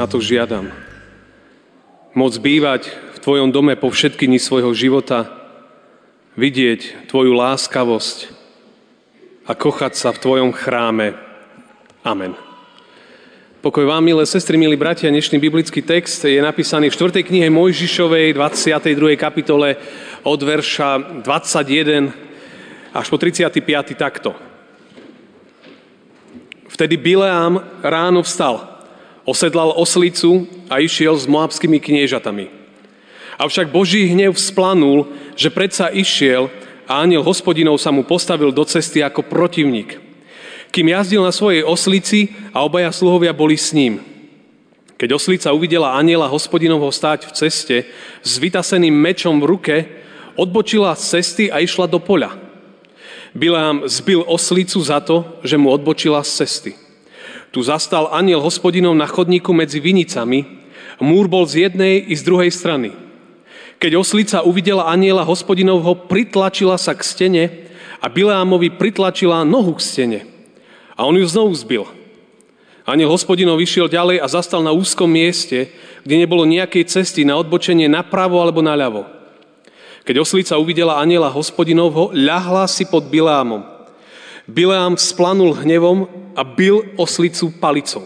[0.00, 0.72] na to žiadam.
[2.16, 5.28] Moc bývať v Tvojom dome po všetky dni svojho života,
[6.40, 8.32] vidieť Tvoju láskavosť
[9.44, 11.20] a kochať sa v Tvojom chráme.
[12.00, 12.32] Amen.
[13.60, 17.20] Pokoj vám, milé sestry, milí bratia, dnešný biblický text je napísaný v 4.
[17.20, 19.20] knihe Mojžišovej, 22.
[19.20, 19.76] kapitole
[20.24, 23.52] od verša 21 až po 35.
[24.00, 24.32] takto.
[26.72, 28.69] Vtedy Bileám ráno vstal
[29.28, 32.48] Osedlal oslicu a išiel s moabskými kniežatami.
[33.40, 36.52] Avšak Boží hnev splanul, že predsa išiel
[36.84, 39.96] a aniel hospodinov sa mu postavil do cesty ako protivník.
[40.70, 44.04] Kým jazdil na svojej oslici a obaja sluhovia boli s ním.
[45.00, 47.76] Keď oslica uvidela aniela hospodinovho stáť v ceste
[48.20, 49.76] s vytaseným mečom v ruke,
[50.36, 52.36] odbočila z cesty a išla do poľa.
[53.32, 56.72] Bilám zbil oslicu za to, že mu odbočila z cesty.
[57.50, 60.46] Tu zastal aniel hospodinov na chodníku medzi vinicami.
[61.02, 62.94] Múr bol z jednej i z druhej strany.
[63.80, 67.44] Keď oslica uvidela aniela hospodinovho, pritlačila sa k stene
[67.98, 70.20] a Bileámovi pritlačila nohu k stene.
[70.94, 71.88] A on ju znovu zbil.
[72.84, 75.72] Aniel hospodinov vyšiel ďalej a zastal na úzkom mieste,
[76.04, 79.08] kde nebolo nejakej cesty na odbočenie napravo alebo naľavo.
[80.04, 83.79] Keď oslica uvidela aniela hospodinovho, ľahla si pod Bileámom.
[84.50, 88.02] Bileám splanul hnevom a bil oslicu palicou.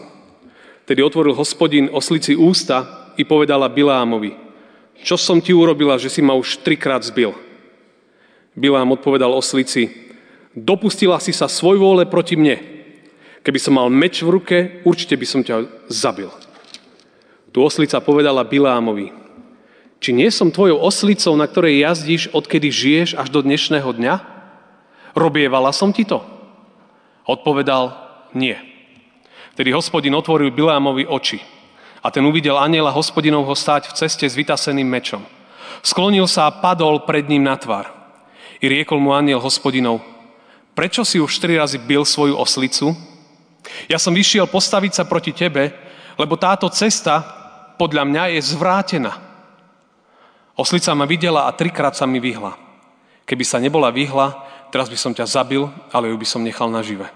[0.85, 4.37] Tedy otvoril hospodin oslici ústa i povedala Bileámovi,
[5.01, 7.33] čo som ti urobila, že si ma už trikrát zbil?
[8.53, 9.89] Bileám odpovedal oslici,
[10.53, 12.61] dopustila si sa svoj vôle proti mne.
[13.41, 16.29] Keby som mal meč v ruke, určite by som ťa zabil.
[17.49, 19.09] Tu oslica povedala Bileámovi,
[19.97, 24.13] či nie som tvojou oslicou, na ktorej jazdíš, odkedy žiješ až do dnešného dňa?
[25.17, 26.34] Robievala som ti to?
[27.25, 27.93] Odpovedal,
[28.37, 28.53] nie.
[29.57, 31.41] Vtedy hospodin otvoril Bileámovi oči
[32.05, 35.25] a ten uvidel aniela hospodinovho stáť v ceste s vytaseným mečom.
[35.81, 37.89] Sklonil sa a padol pred ním na tvár.
[38.61, 40.05] I riekol mu aniel hospodinov,
[40.77, 42.93] prečo si už štyri razy bil svoju oslicu?
[43.89, 45.73] Ja som vyšiel postaviť sa proti tebe,
[46.21, 47.25] lebo táto cesta
[47.75, 49.13] podľa mňa je zvrátená.
[50.55, 52.55] Oslica ma videla a trikrát sa mi vyhla.
[53.25, 57.09] Keby sa nebola vyhla, teraz by som ťa zabil, ale ju by som nechal nažive.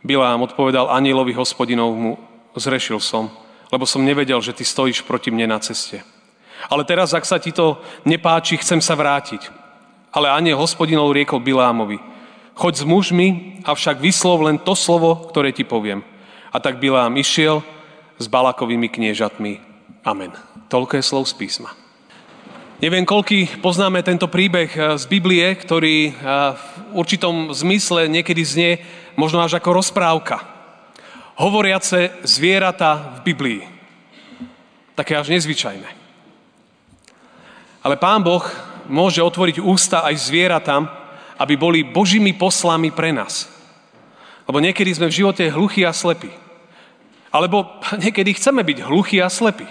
[0.00, 2.16] Bilám odpovedal anielovi hospodinovmu,
[2.56, 3.28] zrešil som,
[3.68, 6.00] lebo som nevedel, že ty stojíš proti mne na ceste.
[6.68, 9.48] Ale teraz, ak sa ti to nepáči, chcem sa vrátiť.
[10.10, 12.00] Ale aniel hospodinov riekol Bilámovi,
[12.58, 13.28] choď s mužmi,
[13.64, 16.04] avšak vyslov len to slovo, ktoré ti poviem.
[16.50, 17.62] A tak Bilám išiel
[18.18, 19.62] s Balakovými kniežatmi.
[20.04, 20.34] Amen.
[20.68, 21.70] Toľko je slov z písma.
[22.80, 26.12] Neviem, koľky poznáme tento príbeh eh, z Biblie, ktorý eh,
[26.56, 26.64] v
[26.96, 28.72] určitom zmysle niekedy znie
[29.20, 30.40] možno až ako rozprávka.
[31.36, 33.60] Hovoriace zvieratá v Biblii.
[34.96, 35.84] Také až nezvyčajné.
[37.84, 38.48] Ale Pán Boh
[38.88, 40.88] môže otvoriť ústa aj zvieratám,
[41.36, 43.44] aby boli Božími poslami pre nás.
[44.48, 46.32] Lebo niekedy sme v živote hluchí a slepí.
[47.28, 47.76] Alebo
[48.08, 49.68] niekedy chceme byť hluchí a slepí.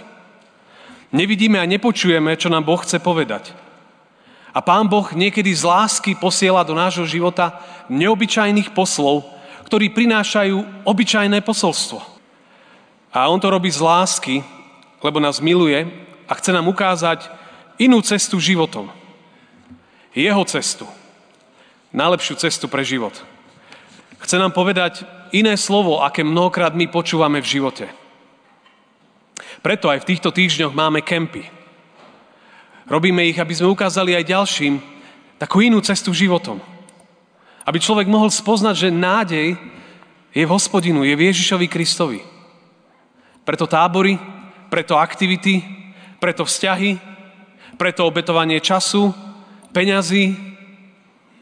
[1.10, 3.54] Nevidíme a nepočujeme, čo nám Boh chce povedať.
[4.54, 9.26] A Pán Boh niekedy z lásky posiela do nášho života neobyčajných poslov,
[9.66, 12.02] ktorí prinášajú obyčajné posolstvo.
[13.14, 14.42] A On to robí z lásky,
[15.02, 15.86] lebo nás miluje
[16.30, 17.30] a chce nám ukázať
[17.82, 18.90] inú cestu životom.
[20.14, 20.86] Jeho cestu.
[21.90, 23.14] Najlepšiu cestu pre život.
[24.22, 27.90] Chce nám povedať iné slovo, aké mnohokrát my počúvame v živote.
[29.60, 31.44] Preto aj v týchto týždňoch máme kempy.
[32.88, 34.80] Robíme ich, aby sme ukázali aj ďalším
[35.36, 36.64] takú inú cestu životom.
[37.68, 39.48] Aby človek mohol spoznať, že nádej
[40.32, 42.24] je v hospodinu, je v Ježišovi Kristovi.
[43.44, 44.16] Preto tábory,
[44.72, 45.62] preto aktivity,
[46.24, 46.98] preto vzťahy,
[47.76, 49.12] preto obetovanie času,
[49.76, 50.34] peňazí,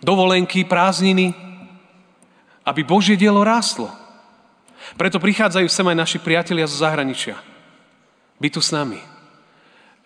[0.01, 1.31] dovolenky, prázdniny,
[2.65, 3.93] aby Božie dielo rástlo.
[4.97, 7.56] Preto prichádzajú sem aj naši priatelia zo zahraničia
[8.37, 9.01] byť tu s nami.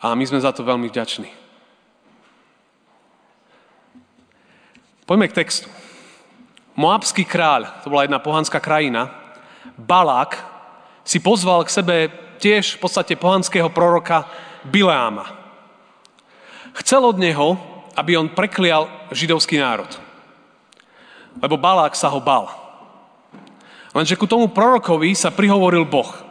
[0.02, 1.30] A my sme za to veľmi vďační.
[5.06, 5.68] Poďme k textu.
[6.80, 9.12] Moabský kráľ, to bola jedna pohanská krajina,
[9.76, 10.40] Balák,
[11.04, 11.96] si pozval k sebe
[12.40, 14.26] tiež v podstate pohanského proroka
[14.64, 15.28] Bileáma.
[16.80, 17.60] Chcel od neho,
[18.00, 19.92] aby on preklial židovský národ.
[21.44, 22.48] Lebo Balák sa ho bal.
[23.92, 26.31] Lenže ku tomu prorokovi sa prihovoril Boh.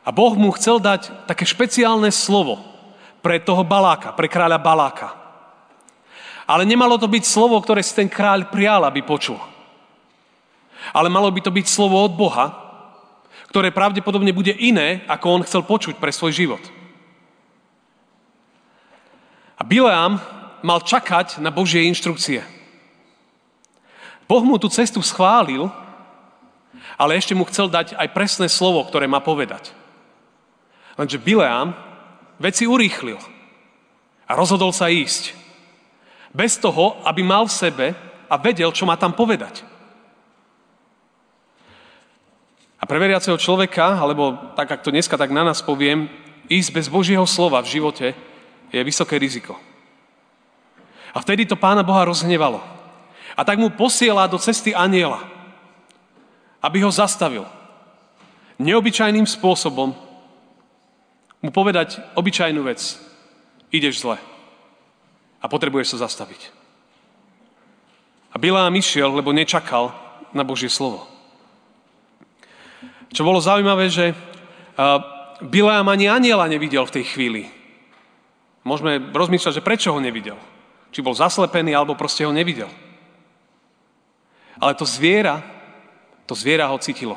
[0.00, 2.60] A Boh mu chcel dať také špeciálne slovo
[3.20, 5.12] pre toho Baláka, pre kráľa Baláka.
[6.48, 9.38] Ale nemalo to byť slovo, ktoré si ten kráľ prijal, aby počul.
[10.96, 12.50] Ale malo by to byť slovo od Boha,
[13.52, 16.62] ktoré pravdepodobne bude iné, ako on chcel počuť pre svoj život.
[19.60, 20.16] A Bileam
[20.64, 22.40] mal čakať na Božie inštrukcie.
[24.24, 25.68] Boh mu tú cestu schválil,
[26.96, 29.79] ale ešte mu chcel dať aj presné slovo, ktoré má povedať.
[31.00, 31.72] Lenže Bileam
[32.36, 33.16] veci urýchlil
[34.28, 35.32] a rozhodol sa ísť.
[36.36, 37.86] Bez toho, aby mal v sebe
[38.28, 39.64] a vedel, čo má tam povedať.
[42.76, 46.04] A pre veriaceho človeka, alebo tak, ak to dneska tak na nás poviem,
[46.52, 48.12] ísť bez Božieho slova v živote
[48.68, 49.56] je vysoké riziko.
[51.16, 52.60] A vtedy to pána Boha rozhnevalo.
[53.34, 55.24] A tak mu posiela do cesty aniela,
[56.60, 57.48] aby ho zastavil.
[58.60, 60.09] Neobyčajným spôsobom
[61.40, 62.80] mu povedať obyčajnú vec.
[63.72, 64.16] Ideš zle.
[65.40, 66.52] A potrebuješ sa zastaviť.
[68.30, 69.90] A Bilám išiel, lebo nečakal
[70.30, 71.08] na Božie slovo.
[73.10, 74.14] Čo bolo zaujímavé, že
[75.40, 77.42] Bilám ani aniela nevidel v tej chvíli.
[78.60, 80.36] Môžeme rozmýšľať, že prečo ho nevidel.
[80.92, 82.68] Či bol zaslepený, alebo proste ho nevidel.
[84.60, 85.40] Ale to zviera,
[86.28, 87.16] to zviera ho cítilo.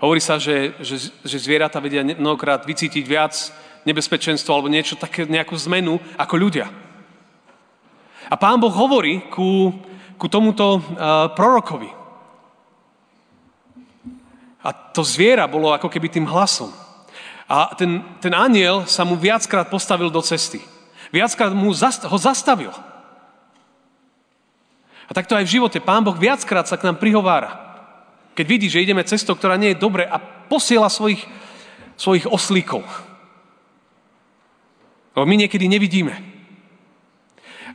[0.00, 3.36] Hovorí sa, že, že, že zvieratá vedia mnohokrát vycítiť viac
[3.84, 6.72] nebezpečenstvo alebo niečo také, nejakú zmenu ako ľudia.
[8.32, 9.76] A pán Boh hovorí ku,
[10.16, 11.92] ku tomuto uh, prorokovi.
[14.64, 16.72] A to zviera bolo ako keby tým hlasom.
[17.44, 20.64] A ten, ten aniel sa mu viackrát postavil do cesty.
[21.12, 22.72] Viackrát mu zast, ho zastavil.
[25.04, 25.82] A takto aj v živote.
[25.82, 27.69] Pán Boh viackrát sa k nám prihovára.
[28.40, 30.16] Keď vidí, že ideme cestou, ktorá nie je dobre a
[30.48, 31.20] posiela svojich,
[32.00, 32.80] svojich oslíkov.
[35.12, 36.16] Lebo my niekedy nevidíme.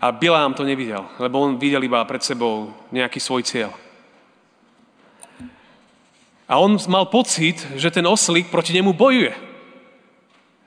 [0.01, 3.77] A Bilám to nevidel, lebo on videl iba pred sebou nejaký svoj cieľ.
[6.49, 9.37] A on mal pocit, že ten oslík proti nemu bojuje.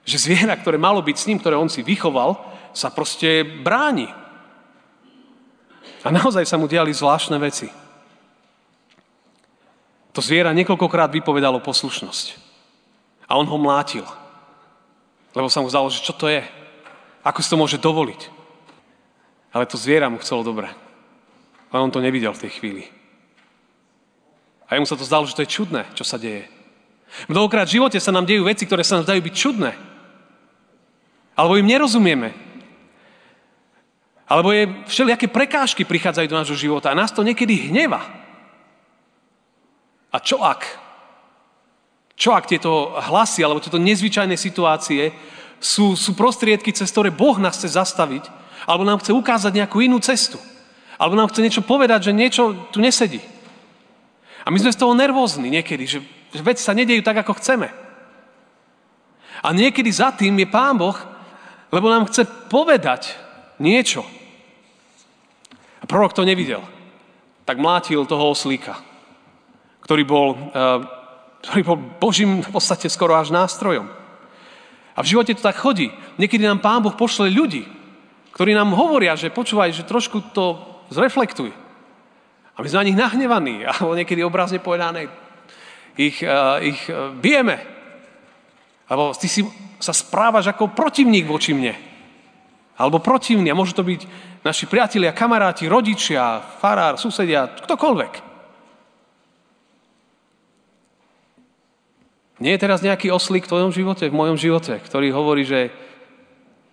[0.06, 2.38] Že zviera, ktoré malo byť s ním, ktoré on si vychoval,
[2.70, 4.06] sa proste bráni.
[6.06, 7.87] A naozaj sa mu diali zvláštne veci.
[10.18, 12.26] To zviera niekoľkokrát vypovedalo poslušnosť.
[13.30, 14.02] A on ho mlátil.
[15.30, 16.42] Lebo sa mu zdalo, že čo to je?
[17.22, 18.26] Ako si to môže dovoliť?
[19.54, 20.74] Ale to zviera mu chcelo dobre.
[21.70, 22.90] Ale on to nevidel v tej chvíli.
[24.66, 26.50] A jemu sa to zdalo, že to je čudné, čo sa deje.
[27.30, 29.70] Mnohokrát v živote sa nám dejú veci, ktoré sa nám zdajú byť čudné.
[31.38, 32.34] Alebo im nerozumieme.
[34.26, 38.17] Alebo je všelijaké prekážky prichádzajú do nášho života a nás to niekedy hneva.
[40.12, 40.64] A čo ak?
[42.18, 45.12] Čo ak tieto hlasy alebo tieto nezvyčajné situácie
[45.60, 48.26] sú, sú prostriedky, cez ktoré Boh nás chce zastaviť
[48.66, 50.40] alebo nám chce ukázať nejakú inú cestu.
[50.98, 53.22] Alebo nám chce niečo povedať, že niečo tu nesedí.
[54.42, 55.98] A my sme z toho nervózni niekedy, že,
[56.34, 57.70] že veci sa nedejú tak, ako chceme.
[59.38, 60.98] A niekedy za tým je Pán Boh,
[61.70, 63.14] lebo nám chce povedať
[63.62, 64.02] niečo.
[65.78, 66.66] A prorok to nevidel.
[67.46, 68.87] Tak mlátil toho oslíka
[69.88, 70.84] ktorý bol, eh,
[71.48, 73.88] ktorý bol Božím v podstate skoro až nástrojom.
[74.92, 75.88] A v živote to tak chodí.
[76.20, 77.64] Niekedy nám Pán Boh pošle ľudí,
[78.36, 80.60] ktorí nám hovoria, že počúvaj, že trošku to
[80.92, 81.48] zreflektuj.
[82.52, 85.08] A my sme na nich nahnevaní, alebo niekedy obrazne povedané,
[85.96, 87.56] ich, uh, ich uh, bijeme.
[88.92, 89.40] Alebo ty si
[89.80, 91.72] sa správaš ako protivník voči mne.
[92.76, 93.48] Alebo protivný.
[93.48, 94.04] A môžu to byť
[94.44, 98.27] naši priatelia, kamaráti, rodičia, farár, susedia, ktokoľvek.
[102.38, 105.74] Nie je teraz nejaký oslík v tvojom živote, v mojom živote, ktorý hovorí, že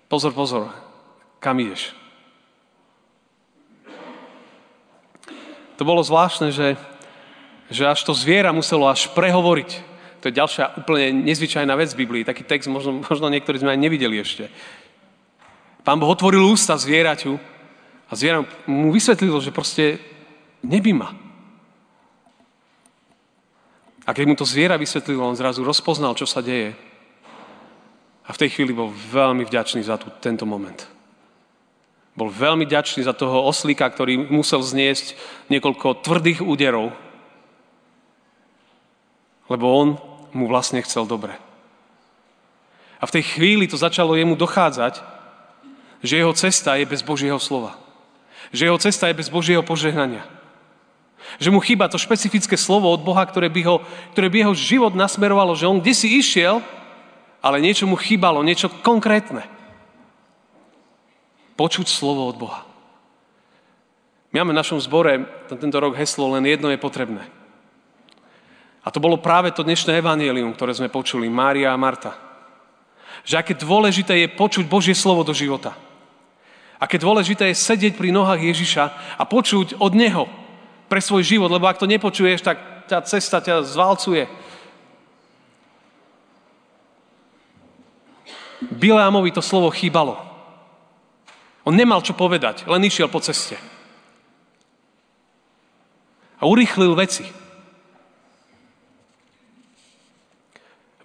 [0.05, 0.69] pozor, pozor,
[1.41, 1.97] kam ideš?
[5.75, 6.77] To bolo zvláštne, že,
[7.67, 9.71] že až to zviera muselo až prehovoriť.
[10.21, 12.23] To je ďalšia úplne nezvyčajná vec v Biblii.
[12.25, 14.47] Taký text možno, možno niektorí sme aj nevideli ešte.
[15.81, 17.37] Pán Boh otvoril ústa zvieraťu
[18.09, 20.01] a zviera mu vysvetlilo, že proste
[20.61, 21.24] neby ma.
[24.05, 26.77] A keď mu to zviera vysvetlilo, on zrazu rozpoznal, čo sa deje.
[28.25, 30.85] A v tej chvíli bol veľmi vďačný za tú, tento moment.
[32.13, 35.17] Bol veľmi vďačný za toho oslíka, ktorý musel zniesť
[35.49, 36.93] niekoľko tvrdých úderov.
[39.49, 39.87] Lebo on
[40.33, 41.37] mu vlastne chcel dobre.
[43.01, 45.01] A v tej chvíli to začalo jemu dochádzať,
[46.05, 47.77] že jeho cesta je bez Božieho slova.
[48.53, 50.34] Že jeho cesta je bez Božieho požehnania.
[51.35, 53.75] Že mu chýba to špecifické slovo od Boha, ktoré by, ho,
[54.15, 56.63] ktoré by jeho život nasmerovalo, že on kde si išiel,
[57.43, 59.43] ale niečo mu chýbalo, niečo konkrétne.
[61.59, 62.61] Počuť slovo od Boha.
[64.31, 67.23] My máme v našom zbore tento rok heslo len jedno je potrebné.
[68.83, 72.13] A to bolo práve to dnešné evanielium, ktoré sme počuli, Mária a Marta.
[73.23, 75.73] Že aké dôležité je počuť Božie slovo do života.
[76.77, 78.83] Aké dôležité je sedieť pri nohách Ježiša
[79.15, 80.27] a počuť od Neho
[80.85, 84.29] pre svoj život, lebo ak to nepočuješ, tak tá cesta ťa zvalcuje.
[88.65, 90.17] Bileamovi to slovo chýbalo.
[91.65, 93.57] On nemal čo povedať, len išiel po ceste.
[96.37, 97.25] A urýchlil veci.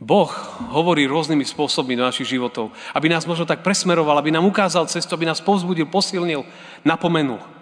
[0.01, 0.33] Boh
[0.73, 5.13] hovorí rôznymi spôsobmi do našich životov, aby nás možno tak presmeroval, aby nám ukázal cestu,
[5.13, 6.45] aby nás povzbudil, posilnil,
[6.85, 7.60] napomenul.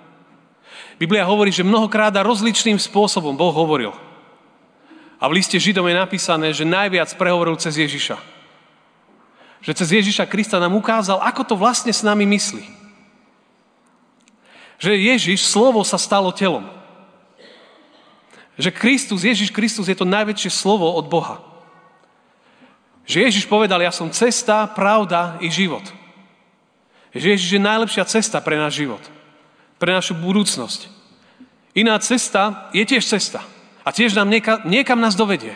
[0.98, 3.94] Biblia hovorí, že mnohokrát a rozličným spôsobom Boh hovoril.
[5.22, 8.18] A v liste Židom je napísané, že najviac prehovoril cez Ježiša.
[9.62, 12.66] Že cez Ježiša Krista nám ukázal, ako to vlastne s nami myslí.
[14.78, 16.66] Že Ježiš, slovo sa stalo telom.
[18.58, 21.42] Že Kristus, Ježiš Kristus je to najväčšie slovo od Boha.
[23.06, 25.82] Že Ježiš povedal, ja som cesta, pravda i život.
[27.14, 29.02] Že Ježiš je najlepšia cesta pre náš život.
[29.78, 30.90] Pre našu budúcnosť.
[31.74, 33.42] Iná cesta je tiež cesta.
[33.86, 35.54] A tiež nám nieka, niekam nás dovedie.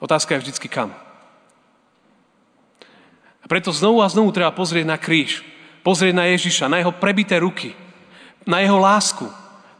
[0.00, 0.96] Otázka je vždycky kam.
[3.40, 5.44] A preto znovu a znovu treba pozrieť na kríž.
[5.84, 7.76] Pozrieť na Ježiša, na jeho prebité ruky.
[8.48, 9.28] Na jeho lásku.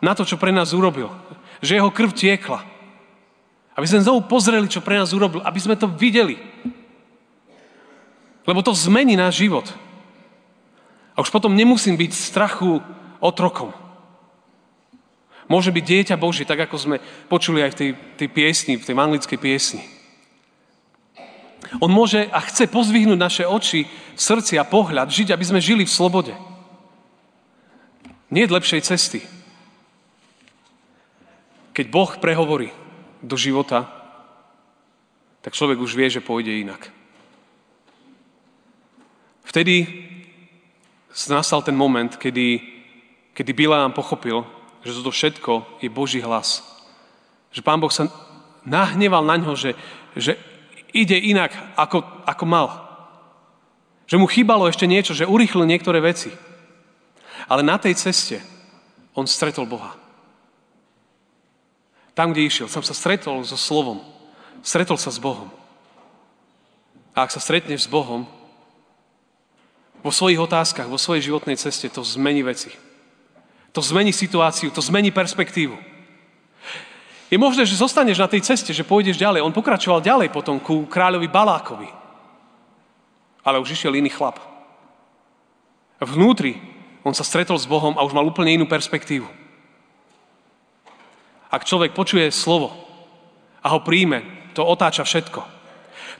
[0.04, 1.08] Na to, čo pre nás urobil.
[1.64, 2.60] Že jeho krv tiekla
[3.80, 5.40] aby sme znovu pozreli, čo pre nás urobil.
[5.40, 6.36] Aby sme to videli.
[8.44, 9.64] Lebo to zmení náš život.
[11.20, 12.80] A už potom nemusím byť strachu
[13.20, 13.76] otrokom.
[15.52, 16.96] Môže byť dieťa Boží, tak ako sme
[17.28, 19.84] počuli aj v tej, tej piesni, v tej anglickej piesni.
[21.84, 23.84] On môže a chce pozvihnúť naše oči,
[24.16, 26.32] srdci a pohľad, žiť, aby sme žili v slobode.
[28.32, 29.20] Nie je lepšej cesty.
[31.76, 32.72] Keď Boh prehovorí,
[33.20, 33.84] do života,
[35.44, 36.88] tak človek už vie, že pôjde inak.
[39.44, 40.08] Vtedy
[41.30, 42.62] nastal ten moment, kedy,
[43.34, 44.46] kedy Bileám pochopil,
[44.86, 46.62] že toto všetko je Boží hlas.
[47.50, 48.06] Že Pán Boh sa
[48.62, 49.74] nahneval na ňo, že,
[50.14, 50.38] že
[50.94, 52.68] ide inak, ako, ako mal.
[54.06, 56.30] Že mu chýbalo ešte niečo, že urychlil niektoré veci.
[57.50, 58.42] Ale na tej ceste
[59.14, 59.98] on stretol Boha.
[62.14, 64.02] Tam, kde išiel, som sa stretol so slovom.
[64.60, 65.48] Stretol sa s Bohom.
[67.14, 68.28] A ak sa stretneš s Bohom,
[70.00, 72.72] vo svojich otázkach, vo svojej životnej ceste, to zmení veci.
[73.70, 75.78] To zmení situáciu, to zmení perspektívu.
[77.30, 79.46] Je možné, že zostaneš na tej ceste, že pôjdeš ďalej.
[79.46, 81.86] On pokračoval ďalej potom ku kráľovi Balákovi.
[83.46, 84.42] Ale už išiel iný chlap.
[86.02, 86.58] Vnútri
[87.06, 89.40] on sa stretol s Bohom a už mal úplne inú perspektívu
[91.50, 92.70] ak človek počuje slovo
[93.60, 94.22] a ho príjme,
[94.54, 95.42] to otáča všetko.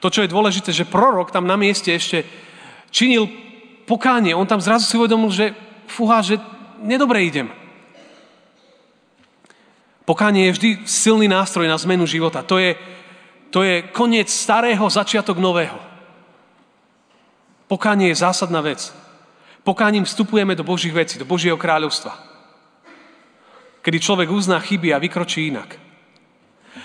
[0.03, 2.27] To, čo je dôležité, že prorok tam na mieste ešte
[2.91, 3.31] činil
[3.91, 4.31] pokánie.
[4.39, 5.51] On tam zrazu si uvedomil, že
[5.91, 6.39] fúha, že
[6.79, 7.51] nedobre idem.
[10.07, 12.47] Pokánie je vždy silný nástroj na zmenu života.
[12.47, 12.79] To je,
[13.51, 15.79] to je koniec starého, začiatok nového.
[17.67, 18.95] Pokánie je zásadná vec.
[19.67, 22.31] Pokáním vstupujeme do Božích vecí, do Božieho kráľovstva
[23.83, 25.77] kedy človek uzná chyby a vykročí inak.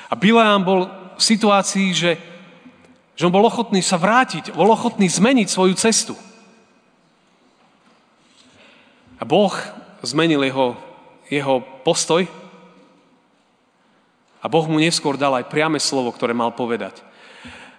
[0.10, 2.12] A Bileám bol v situácii, že,
[3.16, 6.16] že on bol ochotný sa vrátiť, bol ochotný zmeniť svoju cestu.
[9.20, 9.54] A Boh
[10.04, 10.76] zmenil jeho,
[11.32, 12.28] jeho postoj
[14.44, 17.02] a Boh mu neskôr dal aj priame slovo, ktoré mal povedať.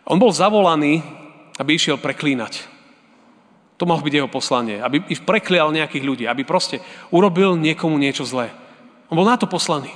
[0.02, 1.02] On bol zavolaný,
[1.62, 2.66] aby išiel preklínať.
[3.76, 6.80] To mal byť jeho poslanie, aby preklial nejakých ľudí, aby proste
[7.12, 8.50] urobil niekomu niečo zlé.
[9.12, 9.92] On bol na to poslaný.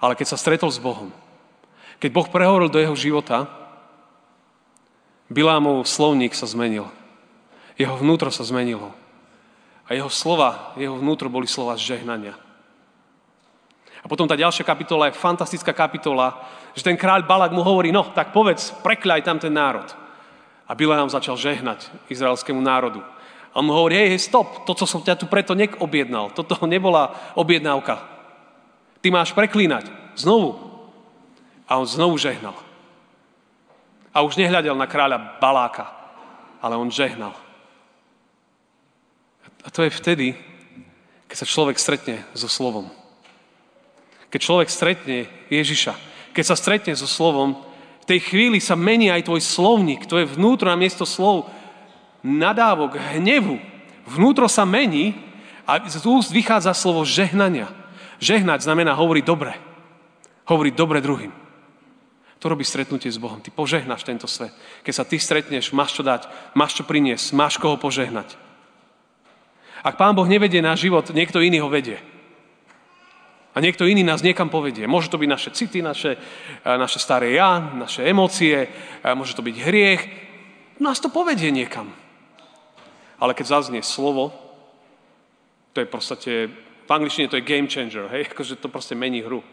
[0.00, 1.10] Ale keď sa stretol s Bohom,
[2.00, 3.48] keď Boh prehovoril do jeho života,
[5.26, 6.86] Bilámov slovník sa zmenil.
[7.74, 8.94] Jeho vnútro sa zmenilo.
[9.86, 12.34] A jeho slova, jeho vnútro boli slova žehnania.
[14.02, 18.06] A potom tá ďalšia kapitola je fantastická kapitola, že ten kráľ Balak mu hovorí, no
[18.06, 19.86] tak povedz, prekľaj tam ten národ.
[20.66, 23.02] A Bileám začal žehnať izraelskému národu.
[23.54, 26.58] A on mu hovorí, hej, hej, stop, to, co som ťa tu preto neobjednal, toto
[26.70, 28.02] nebola objednávka.
[29.00, 29.90] Ty máš preklínať.
[30.18, 30.58] Znovu.
[31.66, 32.54] A on znovu žehnal.
[34.10, 35.86] A už nehľadel na kráľa Baláka,
[36.58, 37.45] ale on žehnal.
[39.66, 40.38] A to je vtedy,
[41.26, 42.86] keď sa človek stretne so slovom.
[44.30, 45.98] Keď človek stretne Ježiša,
[46.30, 47.58] keď sa stretne so slovom,
[48.06, 51.50] v tej chvíli sa mení aj tvoj slovník, to je vnútro na miesto slov
[52.22, 53.58] nadávok, hnevu.
[54.06, 55.14] Vnútro sa mení
[55.66, 57.70] a z úst vychádza slovo žehnania.
[58.22, 59.58] Žehnať znamená hovoriť dobre.
[60.46, 61.34] Hovoriť dobre druhým.
[62.38, 63.42] To robí stretnutie s Bohom.
[63.42, 64.54] Ty požehnáš tento svet.
[64.86, 68.45] Keď sa ty stretneš, máš čo dať, máš čo priniesť, máš koho požehnať.
[69.86, 72.02] Ak Pán Boh nevedie náš život, niekto iný ho vedie.
[73.54, 74.82] A niekto iný nás niekam povedie.
[74.90, 76.18] Môže to byť naše city, naše,
[76.66, 78.66] naše staré ja, naše emócie,
[79.14, 80.02] môže to byť hriech.
[80.82, 81.94] Nás to povedie niekam.
[83.22, 84.34] Ale keď zaznie slovo,
[85.70, 86.32] to je podstate,
[86.84, 89.46] v angličtine to je game changer, hej, akože to proste mení hru.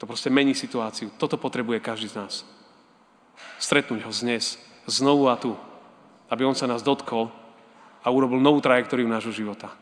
[0.00, 1.12] To proste mení situáciu.
[1.20, 2.34] Toto potrebuje každý z nás.
[3.60, 4.56] Stretnúť ho dnes,
[4.88, 5.52] znovu a tu,
[6.32, 7.43] aby on sa nás dotkol
[8.04, 9.72] a urobil novú trajektóriu nášho života.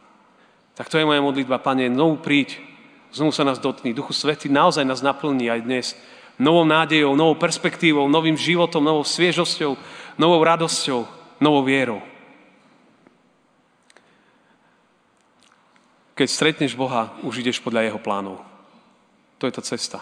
[0.79, 2.63] Tak to je moja modlitba, Pane, znovu príď,
[3.11, 3.93] znovu sa nás dotkni.
[3.93, 5.87] Duchu Svety naozaj nás naplní aj dnes
[6.41, 9.77] novou nádejou, novou perspektívou, novým životom, novou sviežosťou,
[10.17, 11.05] novou radosťou,
[11.43, 12.01] novou vierou.
[16.15, 18.41] Keď stretneš Boha, už ideš podľa Jeho plánov.
[19.41, 19.99] To je tá cesta.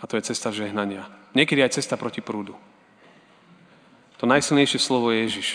[0.00, 1.08] A to je cesta žehnania.
[1.32, 2.56] Niekedy aj cesta proti prúdu.
[4.18, 5.48] To najsilnejšie slovo je Ježiš.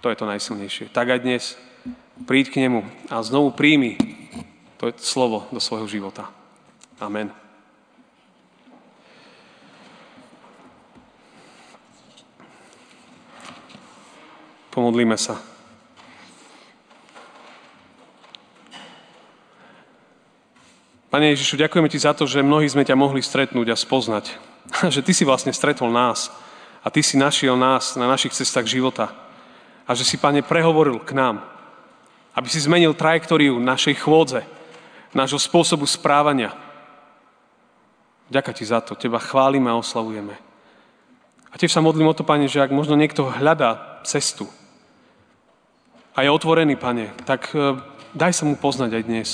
[0.00, 0.90] To je to najsilnejšie.
[0.90, 1.42] Tak aj dnes
[2.26, 3.98] príď k nemu a znovu príjmi
[4.78, 6.30] to slovo do svojho života.
[7.02, 7.30] Amen.
[14.74, 15.38] Pomodlíme sa.
[21.14, 24.34] Pane Ježišu, ďakujeme Ti za to, že mnohí sme ťa mohli stretnúť a spoznať.
[24.94, 26.26] Že Ty si vlastne stretol nás
[26.82, 29.14] a Ty si našiel nás na našich cestách života.
[29.84, 31.44] A že si, Pane, prehovoril k nám,
[32.34, 34.42] aby si zmenil trajektóriu našej chôdze,
[35.14, 36.50] nášho spôsobu správania.
[38.32, 38.98] Ďakujem Ti za to.
[38.98, 40.34] Teba chválime a oslavujeme.
[41.52, 44.50] A tiež sa modlím o to, Pane, že ak možno niekto hľadá cestu
[46.14, 47.78] a je otvorený, Pane, tak eh,
[48.16, 49.28] daj sa mu poznať aj dnes.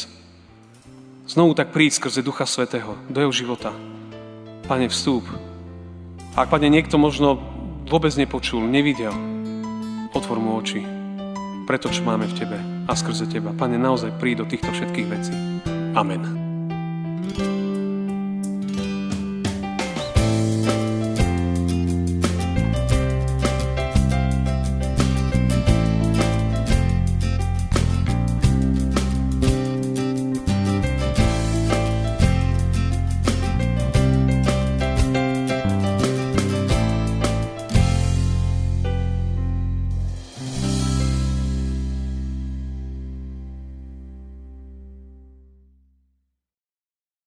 [1.30, 3.70] Znovu tak príď skrze Ducha Svetého do jeho života.
[4.68, 5.24] Pane, vstúp.
[6.34, 7.40] A ak, Pane, niekto možno
[7.86, 9.14] vôbec nepočul, nevidel,
[10.14, 10.82] otvor mu oči
[11.70, 12.58] preto, čo máme v Tebe
[12.90, 13.54] a skrze Teba.
[13.54, 15.34] Pane, naozaj príď do týchto všetkých vecí.
[15.94, 16.49] Amen.